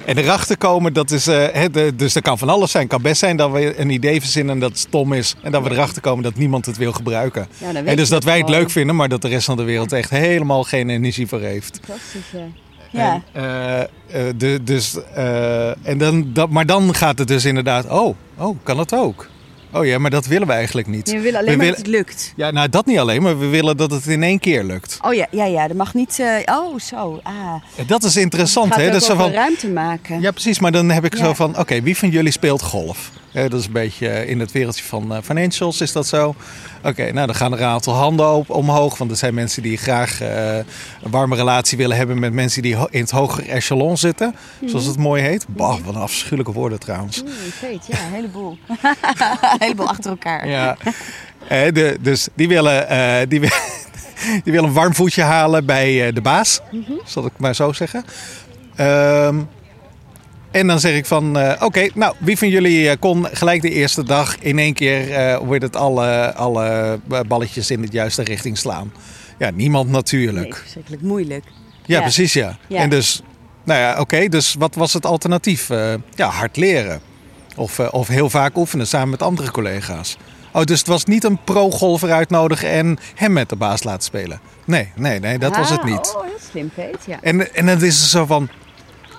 [0.04, 2.82] en erachter komen, dat is, eh, dus dat kan van alles zijn.
[2.82, 5.34] Het kan best zijn dat we een idee verzinnen dat het stom is.
[5.42, 7.48] En dat we erachter komen dat niemand het wil gebruiken.
[7.58, 9.92] Ja, En dus dat wij het leuk vinden, maar dat de rest van de wereld
[9.92, 11.80] echt helemaal geen energie voor heeft.
[11.84, 12.46] Fantastisch, ja.
[12.92, 13.86] En, eh, eh,
[14.36, 18.78] de, dus, eh, en dan, dat, maar dan gaat het dus inderdaad, oh, oh, kan
[18.78, 19.28] het ook?
[19.72, 21.10] Oh ja, maar dat willen we eigenlijk niet.
[21.10, 22.32] Je wil alleen We maar willen- dat het lukt.
[22.36, 24.98] Ja, nou dat niet alleen, maar we willen dat het in één keer lukt.
[25.02, 26.22] Oh ja, ja, ja, dat mag niet.
[26.44, 27.20] oh, zo.
[27.22, 27.54] Ah.
[27.86, 28.86] Dat is interessant, hè?
[28.90, 30.20] Dat is zo van, ruimte maken.
[30.20, 31.24] ja, precies, maar dan heb ik Ja.
[31.24, 33.10] zo van, oké, wie van jullie speelt golf?
[33.32, 36.34] Dat is een beetje eh, in het wereldje van eh, financials is dat zo.
[36.84, 38.98] Oké, nou dan gaan er een aantal handen op, omhoog.
[38.98, 42.76] Want er zijn mensen die graag eh, een warme relatie willen hebben met mensen die
[42.90, 44.34] in het hogere echelon zitten.
[44.64, 45.46] Zoals het mooi heet.
[45.48, 47.22] Bah, wat een afschuwelijke woorden trouwens.
[47.22, 48.58] Oeh, ik weet, ja, een heleboel.
[48.68, 50.48] een heleboel achter elkaar.
[50.48, 50.76] Ja.
[51.48, 53.40] Eh, de, dus die willen, eh, die,
[54.44, 56.60] die willen een warm voetje halen bij eh, de baas.
[57.04, 58.04] Zal ik maar zo zeggen.
[58.76, 59.40] Ehm,
[60.50, 63.70] en dan zeg ik van, eh, oké, nou, wie van jullie eh, kon gelijk de
[63.70, 68.58] eerste dag in één keer, hoe heet het, alle, alle balletjes in de juiste richting
[68.58, 68.92] slaan?
[69.38, 70.56] Ja, niemand Nee, natuurlijk.
[70.56, 71.44] verschrikkelijk moeilijk.
[71.86, 72.00] Ja, Ja.
[72.02, 72.56] precies ja.
[72.68, 72.80] Ja.
[72.80, 73.22] En dus,
[73.64, 75.68] nou ja, oké, dus wat was het alternatief?
[76.14, 77.00] Ja, hard leren.
[77.56, 80.16] Of, of heel vaak oefenen samen met andere collega's.
[80.52, 84.40] Oh, dus het was niet een pro-golfer uitnodigen en hem met de baas laten spelen.
[84.64, 86.14] Nee, nee, nee, dat was het Ah, niet.
[86.16, 86.96] Oh, heel slim, Peet.
[87.06, 87.18] Ja.
[87.22, 88.48] En, en dan is het zo van,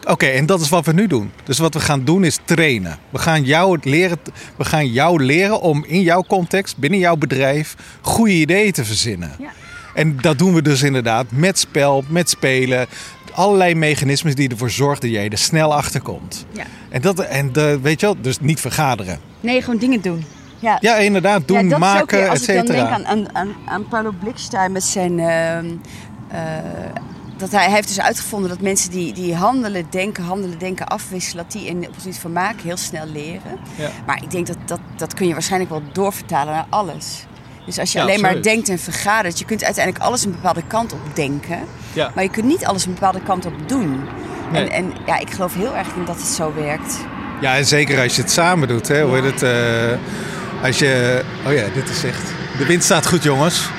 [0.08, 1.32] oké, en dat is wat we nu doen.
[1.44, 2.98] Dus wat we gaan doen is trainen.
[3.10, 4.18] We gaan jou het leren,
[4.58, 9.32] we gaan jou leren om in jouw context, binnen jouw bedrijf, goede ideeën te verzinnen.
[9.40, 9.50] Ja.
[9.94, 12.88] En dat doen we dus inderdaad met spel, met spelen.
[13.34, 16.46] Allerlei mechanismes die ervoor zorgen dat jij er snel achter komt.
[16.52, 16.64] Ja.
[16.90, 19.20] En, dat, en de, weet je wel, dus niet vergaderen.
[19.40, 20.26] Nee, gewoon dingen doen.
[20.60, 22.90] Ja, Ja, inderdaad, doen, ja, maken, et Als ik dan denk cetera.
[22.94, 25.20] aan, aan, aan, aan Paulo Blikstein met zijn...
[25.20, 25.66] ehm,
[26.28, 26.40] eh,
[27.41, 31.43] dat hij, hij heeft dus uitgevonden dat mensen die, die handelen, denken, handelen, denken, afwisselen...
[31.43, 33.60] dat die in, op het van maken heel snel leren.
[33.75, 33.89] Ja.
[34.06, 37.25] Maar ik denk dat, dat dat kun je waarschijnlijk wel doorvertalen naar alles.
[37.65, 39.39] Dus als je Ja, alleen maar denkt en vergadert...
[39.39, 41.60] je kunt uiteindelijk alles een bepaalde kant op denken...
[41.93, 42.12] Ja.
[42.15, 44.04] maar je kunt niet alles een bepaalde kant op doen.
[44.51, 44.69] Nee.
[44.69, 46.97] En, en ja, ik geloof heel erg in dat het zo werkt.
[47.41, 48.88] Ja, en zeker als je het samen doet.
[48.88, 52.32] Hè, hoe heet het, eh, als je, oh ja, dit is echt...
[52.58, 53.69] De wind staat goed, jongens.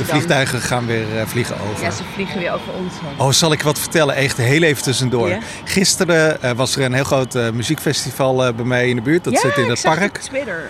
[0.00, 1.84] De vliegtuigen gaan weer eh, vliegen over.
[1.84, 3.26] Ja, ze vliegen weer over ons heen.
[3.26, 4.14] Oh, zal ik wat vertellen?
[4.14, 5.28] Echt heel even tussendoor.
[5.28, 5.38] Ja.
[5.64, 9.24] Gisteren eh, was er een heel groot eh, muziekfestival eh, bij mij in de buurt.
[9.24, 10.18] Dat zit in het park.
[10.18, 10.62] Twitter.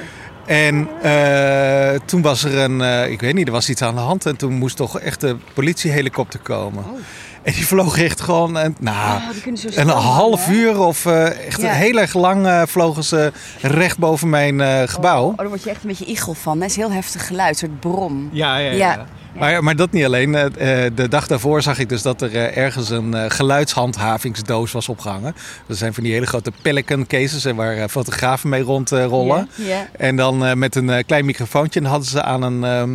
[0.46, 4.00] En eh, toen was er een, eh, ik weet niet, er was iets aan de
[4.00, 4.26] hand.
[4.26, 6.84] En toen moest toch echt de politiehelikopter komen.
[6.84, 6.98] Oh.
[7.42, 10.52] En die vloog echt gewoon, een, nou, Oh, zo een half hè?
[10.52, 11.72] uur of eh, echt Ja.
[11.72, 15.24] heel erg lang eh, vlogen ze recht boven mijn eh, gebouw.
[15.24, 16.58] Oh, daar word je echt een beetje igel van.
[16.58, 18.28] Dat is heel heftig geluid, een soort brom.
[18.32, 18.76] Ja, ja, ja.
[18.76, 19.06] Ja.
[19.38, 20.34] Maar, maar dat niet alleen.
[20.34, 24.88] Eh, eh, De dag daarvoor zag ik dus dat er eh, ergens een geluidshandhavingsdoos was
[24.88, 25.34] opgehangen.
[25.66, 29.48] Dat zijn van die hele grote Pelican cases waar fotografen mee rondrollen.
[29.54, 29.86] Ja, ja.
[29.98, 32.90] En dan met een klein microfoontje en hadden ze aan een, ehm,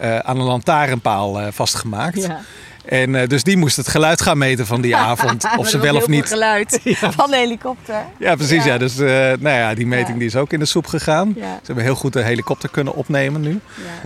[0.00, 2.22] eh, aan een lantaarnpaal vastgemaakt.
[2.22, 2.40] Ja.
[2.90, 5.44] En eh, dus die moest het geluid gaan meten van die avond.
[5.56, 6.28] Of ze wel of niet.
[6.28, 6.80] veel geluid
[7.16, 8.02] van de helikopter.
[8.18, 8.64] Ja, precies.
[8.64, 8.72] Ja.
[8.72, 8.78] Ja.
[8.78, 9.06] Dus eh,
[9.38, 10.14] nou ja, die meting Ja.
[10.18, 11.32] die is ook in de soep gegaan.
[11.36, 13.60] Ze hebben heel goed de helikopter kunnen opnemen nu.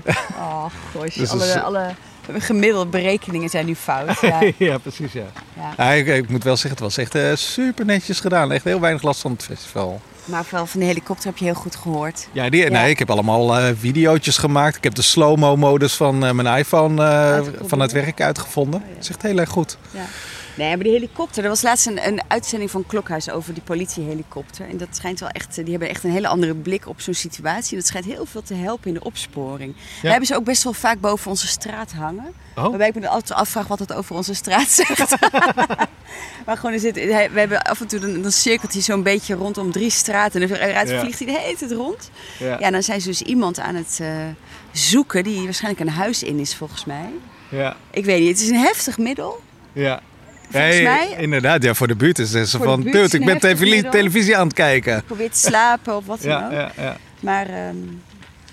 [0.04, 0.14] Ja.
[0.38, 0.64] Oh,
[0.96, 1.16] gosh.
[1.16, 1.86] Dus alle, is- alle
[2.32, 4.20] gemiddelde berekeningen zijn nu fout.
[4.20, 4.40] Ja.
[4.56, 5.12] ja, precies.
[5.12, 5.24] Ja.
[5.56, 5.74] Ja.
[5.76, 8.52] Ja, ik, ik moet wel zeggen, het was echt eh, super netjes gedaan.
[8.52, 10.00] Echt heel weinig last van het festival.
[10.24, 12.28] Maar wel van de helikopter heb je heel goed gehoord.
[12.32, 12.68] Ja, die, Ja.
[12.70, 14.76] Nee, ik heb allemaal eh videootjes gemaakt.
[14.76, 17.68] Ik heb de slow-mo modus van eh, mijn iPhone eh, Uitgeprobeerd.
[17.68, 18.80] van het werk uitgevonden.
[18.80, 18.94] Oh, ja.
[18.94, 19.76] Dat is echt heel erg goed.
[19.90, 20.00] Ja.
[20.56, 21.42] Nee, maar die helikopter.
[21.42, 24.68] Er was laatst een, een uitzending van Klokhuis over die politiehelikopter.
[24.68, 25.54] En dat schijnt wel echt.
[25.54, 27.76] Die hebben echt een hele andere blik op zo'n situatie.
[27.76, 29.74] Dat schijnt heel veel te helpen in de opsporing.
[30.02, 32.32] We hebben ze ook best wel vaak boven onze straat hangen.
[32.56, 32.62] Oh.
[32.68, 35.16] Waarbij ik me altijd afvraag wat het over onze straat zegt.
[36.46, 39.34] maar gewoon, er zit, we hebben af en toe dan, dan cirkelt hij zo'n beetje
[39.34, 40.42] rondom drie straten.
[40.42, 41.00] En eruit Ja.
[41.00, 42.10] vliegt hij de hele tijd rond.
[42.38, 42.56] Ja.
[42.60, 44.08] Ja, dan zijn ze dus iemand aan het eh,
[44.72, 47.10] zoeken die waarschijnlijk een huis in is, volgens mij.
[47.48, 47.76] Ja.
[47.90, 49.42] Ik weet niet, het is een heftig middel.
[49.72, 50.00] ja.
[50.60, 52.82] Volgens mij Inderdaad, ja, voor de buurt is het van...
[52.82, 55.02] buurt ik ben televisie, televisie aan het kijken.
[55.06, 56.52] probeert te slapen of wat dan Ja, ook.
[56.52, 56.96] ja, ja.
[57.20, 57.76] Maar ehm,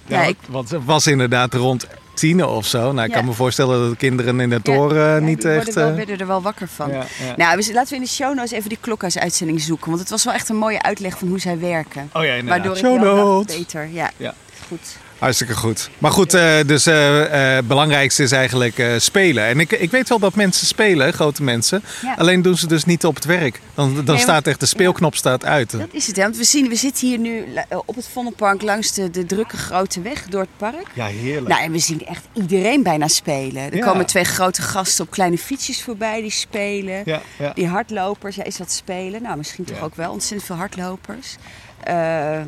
[0.06, 2.92] Ja, ja, ik, Want het was inderdaad rond tien of zo.
[2.92, 3.18] Nou, ik Ja.
[3.18, 5.74] kan me voorstellen dat de kinderen in de toren ja, eh, niet worden echt...
[5.74, 6.90] wel, eh, werden er wel wakker van.
[6.92, 7.34] ja, ja.
[7.36, 9.88] Nou, laten we in de show notes even die klokhuisuitzending zoeken.
[9.88, 12.10] Want het was wel echt een mooie uitleg van hoe zij werken.
[12.14, 12.50] Oh ja, inderdaad.
[12.50, 13.58] Waardoor ik Show wel notes.
[13.58, 13.88] beter.
[13.92, 14.34] Ja, Ja.
[14.68, 14.98] goed.
[15.22, 15.90] Hartstikke goed.
[15.98, 19.44] Maar goed, eh, dus eh, eh, het belangrijkste is eigenlijk eh, spelen.
[19.46, 21.84] En ik, ik weet wel dat mensen spelen, grote mensen.
[22.02, 22.14] Ja.
[22.18, 23.60] Alleen doen ze dus niet op het werk.
[23.74, 25.72] Dan, dan maar- staat echt de speelknop staat uit.
[25.72, 26.16] Dat is het.
[26.16, 26.22] Hè?
[26.24, 29.58] Want we, zien, we zitten hier nu eh, op het Vondelpark langs de, de drukke
[29.58, 30.88] grote weg door het park.
[30.94, 31.48] Ja, heerlijk.
[31.48, 33.64] Nou, en we zien echt iedereen bijna spelen.
[33.72, 33.86] Er Ja.
[33.86, 37.02] komen twee grote gasten op kleine fietsjes voorbij die spelen.
[37.06, 37.52] Ja, ja.
[37.54, 39.22] Die hardlopers, ja, is dat spelen?
[39.22, 40.12] Nou, misschien toch ook wel.
[40.12, 41.36] Ontzettend veel hardlopers.
[41.84, 42.40] Eh,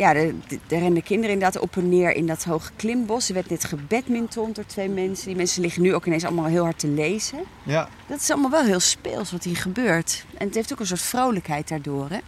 [0.00, 0.34] ja, er
[0.68, 3.28] renden kinderen inderdaad op en neer in dat hoge klimbos.
[3.28, 5.26] Er werd net gebadmintond door twee mensen.
[5.26, 7.38] Die mensen liggen nu ook ineens allemaal heel hard te lezen.
[7.62, 7.88] Ja.
[8.06, 10.24] Dat is allemaal wel heel speels wat hier gebeurt.
[10.38, 12.18] En het heeft ook een soort vrolijkheid daardoor, hè?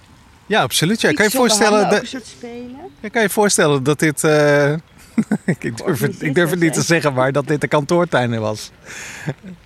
[0.47, 1.01] ja, absoluut.
[1.01, 1.13] Ja.
[1.13, 2.81] Kan, je voorstellen dat, een soort spelen.
[3.01, 4.25] ja, kan je voorstellen dat dit...
[4.25, 4.75] eh,
[5.59, 8.71] ik, durf het, ik durf het niet te zeggen, maar dat dit de kantoortuin was.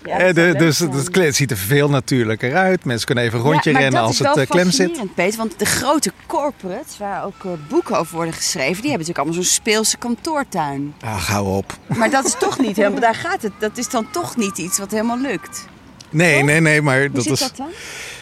[0.04, 0.92] Ja, Eh, dat de- dus zijn.
[1.24, 2.85] het, ziet er veel natuurlijker uit.
[2.85, 5.14] Mensen kunnen even een rondje ja, rennen dat als is het wel eh, klem zit.
[5.14, 9.18] Peter, want de grote corporates, waar ook eh, boeken over worden geschreven, die hebben natuurlijk
[9.18, 10.94] allemaal zo'n speelse kantoortuin.
[11.00, 11.78] Ah, hou op.
[11.87, 14.78] Maar dat is toch niet helemaal, daar gaat het, dat is dan toch niet iets
[14.78, 15.66] wat helemaal lukt.
[16.11, 17.38] Nee, nee, nee, maar Hoe dat zit is...
[17.38, 17.68] dat dan?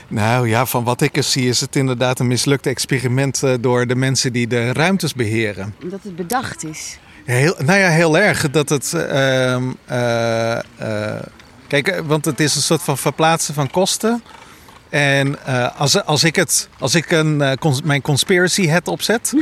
[0.08, 3.94] Nou ja, van wat ik er zie is het inderdaad een mislukt experiment door de
[3.94, 5.74] mensen die de ruimtes beheren.
[5.82, 6.98] Omdat het bedacht is.
[7.24, 8.92] Heel, nou ja, heel erg dat het.
[8.94, 11.20] eh, eh,
[11.68, 14.22] kijk, eh, want het is een soort van verplaatsen van kosten.
[14.88, 15.38] En
[15.76, 19.32] als, als ik, het, als ik een, cons- mijn conspiracy hat opzet.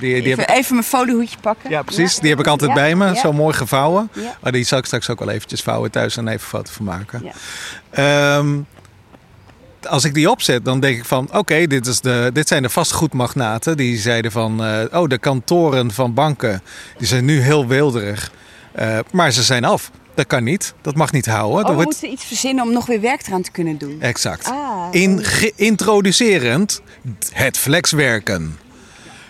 [0.00, 1.70] die, die heb Even, mijn foliehoedje pakken.
[1.70, 2.18] ja, precies.
[2.18, 3.16] Die heb ik altijd Ja, bij me.
[3.16, 4.10] Zo mooi gevouwen.
[4.40, 7.22] Maar die zal ik straks ook wel eventjes vouwen thuis en even foto van maken.
[7.92, 8.42] Ja.
[9.88, 11.28] Als ik die opzet, dan denk ik van...
[11.32, 11.66] Oké,
[12.32, 13.76] dit zijn de vastgoedmagnaten.
[13.76, 14.64] Die zeiden van...
[14.64, 16.62] eh, oh, de kantoren van banken.
[16.98, 18.32] Die zijn nu heel wilderig.
[18.72, 19.90] Eh, maar ze zijn af.
[20.14, 20.74] Dat kan niet.
[20.82, 21.58] Dat mag niet houden.
[21.62, 23.96] Oh, we wordt- moeten iets verzinnen om nog weer werk eraan te kunnen doen.
[24.00, 24.46] Exact.
[24.48, 25.24] Ah, In,
[25.56, 26.80] introducerend
[27.32, 28.58] het flexwerken.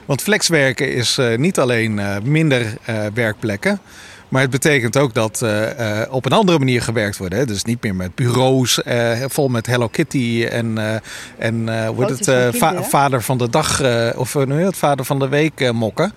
[0.07, 2.75] Want flexwerken is eh, niet alleen minder
[3.15, 3.81] werkplekken.
[4.29, 7.35] Maar het betekent ook dat eh, eh, op een andere manier gewerkt wordt.
[7.35, 7.45] Hè?
[7.47, 10.79] Dus niet meer met bureaus eh, vol met Hello Kitty en,
[11.39, 13.83] en Foto's het, va- vader van de dag
[14.17, 16.13] of uh, het vader van de week mokken.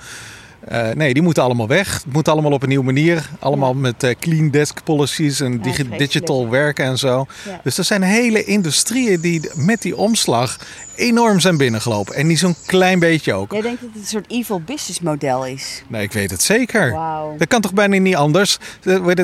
[0.68, 1.94] Eh, nee, die moeten allemaal weg.
[2.04, 3.30] Het moet allemaal op een nieuwe manier.
[3.40, 7.26] Allemaal met eh, clean desk policies en digi- digital werken en zo.
[7.46, 7.60] Ja.
[7.64, 10.58] Dus er zijn hele industrieën die met die omslag
[10.96, 12.16] enorm zijn binnengelopen.
[12.16, 13.52] En niet zo'n klein beetje ook.
[13.52, 15.84] Jij denkt dat het een soort evil business model is.
[15.88, 16.92] Nee, ik weet het zeker.
[16.92, 17.38] Wauw.
[17.38, 18.58] Dat kan toch bijna niet anders?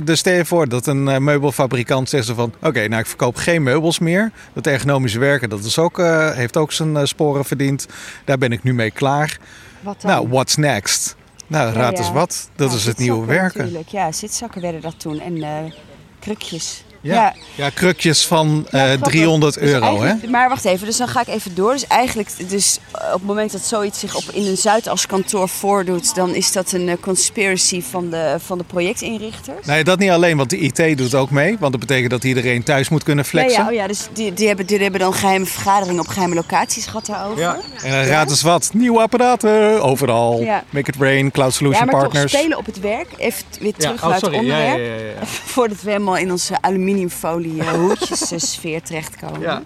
[0.04, 2.54] Dus stel je voor dat een eh, meubelfabrikant zegt van...
[2.62, 4.32] Oké, nou ik verkoop geen meubels meer.
[4.54, 5.98] Dat ergonomische werken, dat is ook,
[6.34, 7.88] heeft ook zijn sporen verdiend.
[8.26, 9.38] Daar ben ik nu mee klaar.
[9.82, 10.12] Wat dan?
[10.12, 11.16] Nou, what's next?
[11.48, 12.50] Nou, raad eens wat.
[12.56, 13.60] Dat Ja, is het nieuwe werken.
[13.60, 13.88] Natuurlijk.
[13.90, 15.20] Ja, zitzakken werden dat toen.
[15.20, 15.72] En eh,
[16.20, 16.84] krukjes.
[17.04, 17.34] Ja, Ja.
[17.56, 17.70] ja.
[17.70, 19.08] krukjes van Ja, eh, grappig.
[19.12, 20.13] 300 Dus euro, hè?
[20.30, 21.72] Maar wacht even, dus dan ga ik even door.
[21.72, 25.50] Dus eigenlijk, dus eh, op het moment dat zoiets zich op, in een Zuidas kantoor
[25.50, 29.66] voordoet, dan is dat een eh, conspiracy van de, van de projectinrichters.
[29.66, 31.56] Nee, dat niet alleen, want de IT doet ook mee.
[31.60, 33.63] Want dat betekent dat iedereen thuis moet kunnen Ja, flexen.
[33.63, 36.86] ja, oh ja, dus die, die, hebben, die hebben dan geheime vergaderingen op geheime locaties
[36.86, 37.44] gehad daarover.
[37.84, 38.70] En dan raad eens wat.
[38.74, 40.42] Nieuwe apparaten, overal.
[40.42, 40.63] Ja.
[40.70, 42.32] Make it rain, Cloud Ja, Solution maar Partners.
[42.32, 43.08] toch spelen op het werk.
[43.18, 44.26] Even weer terug oh, naar het.
[44.26, 44.78] Ja, ja, onderwerp.
[45.00, 45.26] ja, ja.
[45.54, 46.54] Voordat we helemaal in onze
[46.94, 49.42] aluminiumfolie eh, hoedjes eh, sfeer terechtkomen.
[49.42, 49.64] Ja.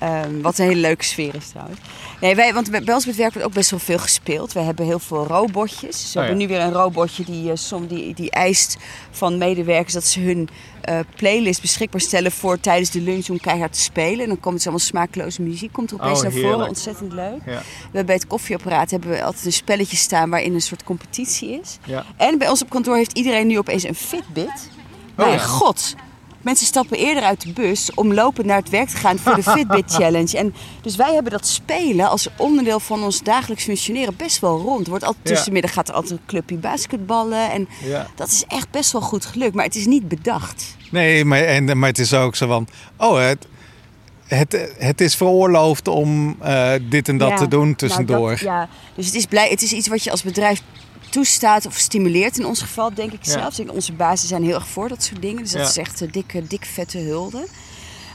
[0.00, 1.78] Ehm, wat een hele leuke sfeer is trouwens.
[2.20, 4.52] Nee, wij, want bij ons met werk wordt ook best wel veel gespeeld.
[4.52, 6.00] We hebben heel veel robotjes.
[6.00, 8.76] Dus we Oh, hebben nu weer een robotje die, eh, som, die, die eist
[9.10, 10.48] van medewerkers dat ze hun
[11.16, 14.20] playlist beschikbaar stellen voor tijdens de lunch om keihard te spelen.
[14.20, 16.68] En dan komt het allemaal smakeloze muziek, komt er opeens Oh, naar voren.
[16.68, 17.40] Ontzettend leuk.
[17.46, 17.58] Ja.
[17.58, 21.60] We hebben bij het koffieapparaat hebben we altijd een spelletje staan waarin een soort competitie
[21.60, 21.78] is.
[21.84, 22.04] Ja.
[22.16, 24.70] En bij ons op kantoor heeft iedereen nu opeens een Fitbit.
[25.14, 25.38] Mijn ja.
[25.38, 25.94] god.
[26.44, 29.42] Mensen stappen eerder uit de bus om lopend naar het werk te gaan voor de
[29.42, 30.38] Fitbit Challenge.
[30.38, 34.86] En dus wij hebben dat spelen als onderdeel van ons dagelijks functioneren best wel rond.
[34.86, 37.50] Wordt altijd tussenmiddag gaat er altijd een clubje basketballen.
[37.50, 37.68] En
[38.14, 39.54] dat is echt best wel goed gelukt.
[39.54, 40.76] Maar het is niet bedacht.
[40.90, 42.68] Nee, maar, en, maar het is ook zo van...
[42.96, 43.46] Oh, het,
[44.26, 48.30] het, het is veroorloofd om eh, dit en dat Ja, te doen nou, tussendoor.
[48.30, 48.68] dat- ja.
[48.94, 50.62] Dus het is, blij, het is iets wat je als bedrijf
[51.14, 53.30] toestaat of stimuleert in ons geval, denk ik Ja.
[53.32, 53.50] zelf.
[53.50, 55.42] Ik denk, Onze bazen zijn heel erg voor dat soort dingen.
[55.42, 55.68] Dus dat Ja.
[55.68, 57.46] is echt een dikke, dik vette hulde.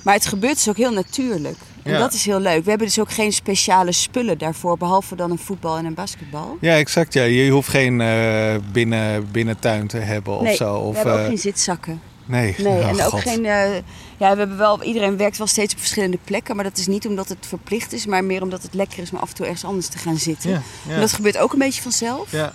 [0.04, 1.58] Maar het gebeurt dus ook heel natuurlijk.
[1.84, 2.00] En Ja.
[2.00, 2.64] dat is heel leuk.
[2.64, 6.58] We hebben dus ook geen speciale spullen daarvoor, behalve dan een voetbal en een basketbal.
[6.62, 7.14] Ja, exact.
[7.14, 7.24] Ja.
[7.24, 10.76] Je hoeft geen eh, binnen, binnentuin te hebben of nee, zo.
[10.76, 12.02] Of, we hebben ook eh, geen zitzakken.
[12.26, 13.22] nee, Nee, Oh, en ook God.
[13.22, 13.46] geen.
[13.46, 13.74] eh,
[14.18, 14.84] ja, we hebben wel.
[14.84, 18.06] Iedereen werkt wel steeds op verschillende plekken, maar dat is niet omdat het verplicht is,
[18.06, 20.50] maar meer omdat het lekker is om af en toe ergens anders te gaan zitten.
[20.50, 20.94] Ja, ja.
[20.94, 22.32] En dat gebeurt ook een beetje vanzelf.
[22.32, 22.54] Ja.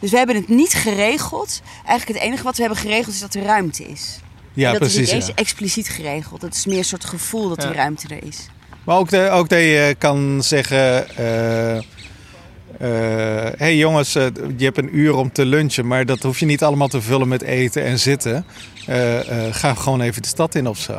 [0.00, 1.60] Dus we hebben het niet geregeld.
[1.86, 4.20] Eigenlijk het enige wat we hebben geregeld is dat er ruimte is.
[4.52, 4.98] Ja, dat precies.
[5.00, 5.32] is niet eens ja.
[5.34, 6.42] expliciet geregeld.
[6.42, 7.68] Het is meer een soort gevoel dat Ja.
[7.68, 8.48] die ruimte er is.
[8.84, 11.08] Maar ook, de, ook dat je kan zeggen...
[11.16, 15.86] eh, eh, hey jongens, eh, je hebt een uur om te lunchen...
[15.86, 18.44] maar dat hoef je niet allemaal te vullen met eten en zitten.
[18.86, 20.98] Eh, eh, ga gewoon even de stad in of zo.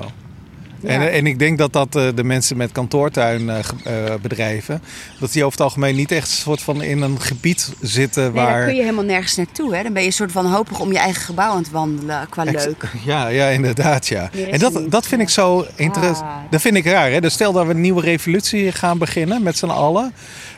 [0.83, 4.81] En, en ik denk dat dat eh, de mensen met kantoortuinbedrijven...
[5.19, 8.31] dat die over het algemeen niet echt een soort van in een gebied zitten Nee,
[8.31, 8.57] waar...
[8.57, 9.75] daar kun je helemaal nergens naartoe.
[9.75, 9.83] Hè?
[9.83, 12.45] Dan ben je een soort van hopig om je eigen gebouw aan het wandelen qua
[12.45, 12.83] Ex- leuk.
[13.05, 14.29] Ja, ja, inderdaad, ja.
[14.51, 16.19] En dat, dat vind ik zo interessant.
[16.21, 16.35] Ah.
[16.49, 17.11] Dat vind ik raar.
[17.11, 17.21] Hè?
[17.21, 20.13] Dus stel dat we een nieuwe revolutie gaan beginnen met z'n allen.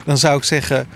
[0.06, 0.88] Dan zou ik zeggen,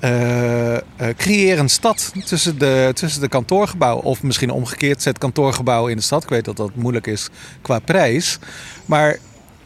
[0.00, 0.82] eh, eh,
[1.16, 4.04] creëer een stad tussen de, tussen de kantoorgebouwen.
[4.04, 6.22] Of misschien omgekeerd, zet kantoorgebouwen in de stad.
[6.22, 7.28] Ik weet dat dat moeilijk is
[7.62, 8.38] qua prijs.
[8.86, 9.16] Maar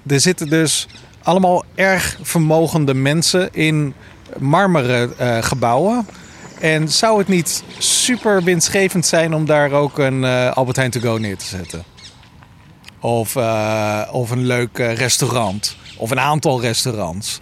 [0.07, 0.87] er zitten dus
[1.23, 3.95] allemaal erg vermogende mensen in
[4.39, 6.07] marmeren eh, gebouwen.
[6.61, 11.17] En zou het niet super winstgevend zijn om daar ook een Albert Heijn to go
[11.17, 11.85] neer te zetten?
[13.01, 13.37] Of,
[14.11, 15.77] of een leuk restaurant.
[15.97, 17.41] Of een aantal restaurants.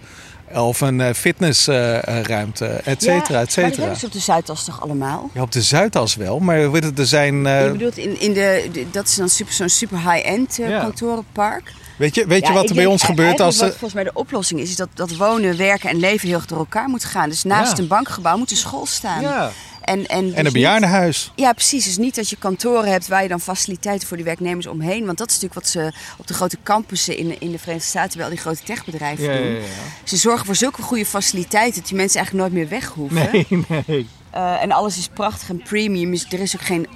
[0.53, 3.93] Of een eh, fitnessruimte, et cetera, et Maar dat cetera.
[3.93, 5.29] ze op de Zuidas toch allemaal?
[5.33, 7.45] Ja, op de Zuidas wel, maar er zijn...
[7.45, 10.79] eh, je bedoelt, in, in de, dat is dan super, zo'n super high-end eh, Ja.
[10.79, 11.71] kantorenpark.
[11.97, 13.57] weet je, weet je wat er bij ons gebeurt eigenlijk als...
[13.59, 16.45] Wat volgens mij de oplossing is, is dat, dat wonen, werken en leven heel erg
[16.45, 17.29] door elkaar moet gaan.
[17.29, 17.83] Dus naast Ja.
[17.83, 19.21] een bankgebouw moet een school staan.
[19.21, 19.51] Ja.
[19.83, 21.31] En, en, dus En een niet- bejaardenhuis.
[21.35, 21.83] Ja, precies.
[21.85, 25.05] Dus niet dat je kantoren hebt waar je dan faciliteiten voor die werknemers omheen.
[25.05, 28.13] Want dat is natuurlijk wat ze op de grote campussen in, in de Verenigde Staten
[28.17, 29.57] bij al die grote techbedrijven doen.
[30.03, 33.29] Ze zorgen voor zulke goede faciliteiten dat die mensen eigenlijk nooit meer weg hoeven.
[33.31, 34.07] Nee, nee.
[34.31, 36.11] Eh, en alles is prachtig en premium.
[36.11, 36.87] Dus er is ook geen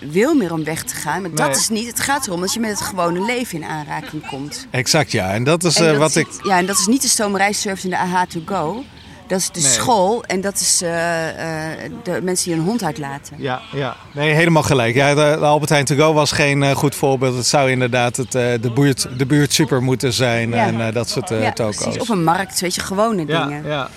[0.00, 1.22] wil meer om weg te gaan.
[1.22, 1.86] Maar dat is niet.
[1.86, 4.66] Het gaat erom dat je met het gewone leven in aanraking komt.
[4.70, 5.32] Exact, ja.
[5.32, 6.28] En dat is En eh, dat wat ik...
[6.42, 8.84] Ja, en dat is niet de stomerijservice en de AH to go.
[9.26, 9.70] Dat is de Nee.
[9.70, 13.36] school en dat is eh, eh, de mensen die hun hond uitlaten.
[13.38, 13.96] Ja, ja.
[14.14, 14.94] Nee, helemaal gelijk.
[14.94, 17.36] Ja, de, de Albert Heijn To Go was geen eh, goed voorbeeld.
[17.36, 20.66] Het zou inderdaad het, de, buurt, de buurt super moeten zijn Ja.
[20.66, 21.76] en dat soort ja, toko's.
[21.76, 22.00] precies.
[22.02, 23.64] Op een markt, weet je, gewone ja, dingen.
[23.66, 23.88] ja.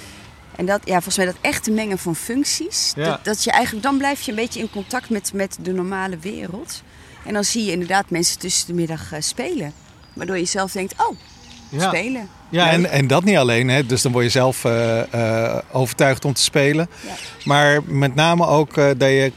[0.55, 3.03] En dat, ja, volgens mij dat echte mengen van functies, Ja.
[3.05, 6.17] dat, dat je eigenlijk, dan blijf je een beetje in contact met, met de normale
[6.17, 6.81] wereld.
[7.25, 9.73] En dan zie je inderdaad mensen tussen de middag spelen.
[10.13, 11.17] Waardoor je zelf denkt, oh,
[11.69, 11.87] Ja.
[11.87, 12.29] spelen.
[12.55, 13.69] Ja, en, en dat niet alleen.
[13.69, 13.85] Hè.
[13.85, 16.89] Dus dan word je zelf eh, eh, overtuigd om te spelen.
[17.05, 17.13] Ja.
[17.43, 19.31] Maar met name ook eh, dat je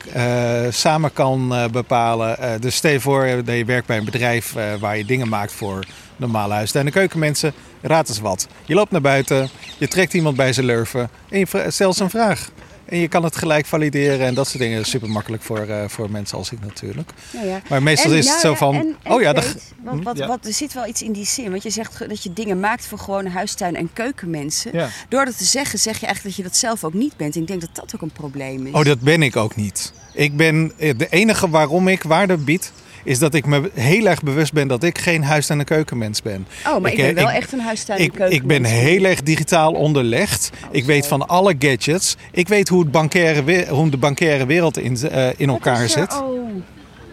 [0.71, 2.61] samen kan bepalen.
[2.61, 5.85] dus stel je voor dat je werkt bij een bedrijf waar je dingen maakt voor
[6.17, 6.81] normale huizen.
[6.81, 8.47] En de keukenmensen, raad eens wat.
[8.65, 12.11] Je loopt naar buiten, je trekt iemand bij zijn lurven en je stelt ze een
[12.11, 12.51] vraag.
[12.89, 14.85] En je kan het gelijk valideren en dat soort dingen.
[14.85, 17.11] Super makkelijk voor, eh, voor mensen als ik natuurlijk.
[17.33, 17.61] Ja, ja.
[17.69, 18.75] Maar meestal En- is het zo ja, van...
[18.75, 20.27] en- en oh ja, weet, dat, wat, wat, ja.
[20.27, 21.51] wat, er zit wel iets in die zin.
[21.51, 24.71] Want je zegt dat je dingen maakt voor gewone huistuin- en keukenmensen.
[24.73, 24.89] Ja.
[25.09, 27.35] Door dat te zeggen, zeg je eigenlijk dat je dat zelf ook niet bent.
[27.35, 28.73] En ik denk dat dat ook een probleem is.
[28.73, 29.93] Oh, dat ben ik ook niet.
[30.13, 32.73] Ik ben, eh, de enige waarom ik waarde bied,
[33.09, 36.47] is dat ik me heel erg bewust ben dat ik geen huis- en keukenmens ben.
[36.67, 38.35] Oh, maar ik, Ik, ben wel ik- echt een huistuin- en Ik, keuken.
[38.37, 40.51] ik ben heel erg digitaal onderlegd.
[40.71, 42.17] ik weet van alle gadgets.
[42.33, 46.13] Ik weet hoe, het bankaire, hoe de bankaire wereld in, eh, in elkaar zit.
[46.23, 46.47] Oh,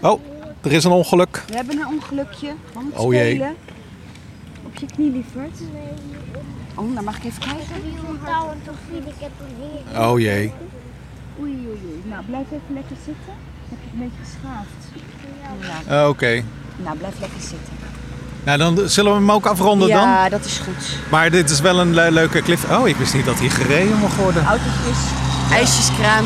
[0.01, 0.21] Oh,
[0.61, 1.43] er is een ongeluk.
[1.47, 2.47] we hebben een ongelukje.
[2.47, 3.29] Het Oh jee.
[3.35, 3.55] spelen.
[4.65, 5.59] Op je knie, lieverd.
[6.75, 7.75] Oh, nou mag ik even kijken.
[9.97, 10.51] Oh jee.
[11.41, 12.01] Oei, oei, oei.
[12.03, 13.33] Nou, blijf even lekker zitten.
[13.69, 15.04] Heb je het een beetje geschaafd?
[15.87, 16.01] Ja.
[16.01, 16.43] Eh, Oké.
[16.77, 17.73] Nou, blijf lekker zitten.
[18.43, 19.97] Nou, dan zullen we hem ook afronden dan.
[19.97, 20.97] Ja, dat is goed.
[21.09, 22.71] Maar dit is wel een le- leuke cliff.
[22.71, 24.43] Oh, ik wist niet dat hier gereden mag worden.
[24.45, 24.97] Autootjes,
[25.51, 26.25] ijsjeskraam.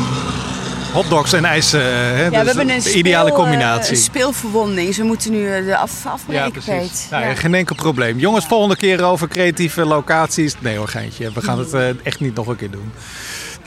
[0.92, 1.72] Hotdogs en ijs.
[1.72, 3.90] eh, hè, Ja, dus we hebben een de ideale eh, combinatie.
[3.90, 4.86] een speelverwonding.
[4.86, 6.68] Dus we moeten nu de af, afbreken, ja, precies.
[6.70, 7.06] Peet.
[7.10, 7.34] Nou, ja, Ja.
[7.34, 8.18] geen enkel probleem.
[8.18, 10.54] Jongens, volgende keer over creatieve locaties.
[10.58, 11.30] Nee hoor, geintje.
[11.32, 12.92] We gaan het echt niet nog een keer doen.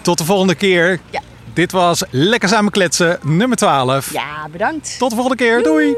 [0.02, 1.00] Tot de volgende keer.
[1.10, 1.22] Ja.
[1.54, 4.14] Dit was Lekker Samen Kletsen, nummer 12.
[4.14, 4.96] ja, bedankt.
[4.98, 5.64] Tot de volgende keer.
[5.64, 5.96] Doei.